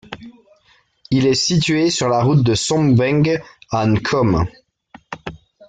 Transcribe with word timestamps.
Il 1.11 1.27
est 1.27 1.35
situé 1.35 1.91
sur 1.91 2.09
la 2.09 2.23
route 2.23 2.41
de 2.41 2.55
Songmbenguè 2.55 3.39
à 3.69 3.85
Nkom. 3.85 4.45